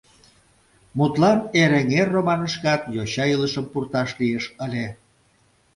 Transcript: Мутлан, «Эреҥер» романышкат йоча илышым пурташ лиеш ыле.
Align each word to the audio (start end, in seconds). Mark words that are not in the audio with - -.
Мутлан, 0.97 1.39
«Эреҥер» 1.61 2.07
романышкат 2.15 2.81
йоча 2.95 3.25
илышым 3.33 3.65
пурташ 3.71 4.09
лиеш 4.19 4.45
ыле. 4.65 4.85